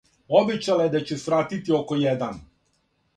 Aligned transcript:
Обећала 0.37 0.87
је 0.87 0.91
да 0.95 1.01
ће 1.09 1.17
свратити 1.23 1.75
око 1.81 1.99
један. 2.07 2.41